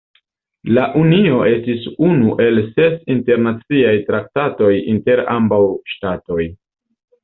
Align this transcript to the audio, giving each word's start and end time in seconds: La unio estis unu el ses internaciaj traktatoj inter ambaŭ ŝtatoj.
La 0.77 0.85
unio 1.01 1.41
estis 1.49 1.85
unu 2.09 2.33
el 2.47 2.59
ses 2.71 2.97
internaciaj 3.19 3.95
traktatoj 4.11 4.75
inter 4.99 5.27
ambaŭ 5.39 5.65
ŝtatoj. 5.97 6.45